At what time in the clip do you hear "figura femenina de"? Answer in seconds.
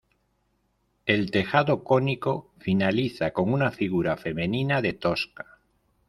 3.69-4.93